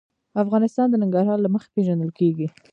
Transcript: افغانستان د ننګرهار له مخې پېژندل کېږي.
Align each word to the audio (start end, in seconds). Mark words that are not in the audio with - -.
افغانستان 0.43 0.87
د 0.89 0.95
ننګرهار 1.03 1.39
له 1.41 1.49
مخې 1.53 1.69
پېژندل 1.75 2.11
کېږي. 2.19 2.47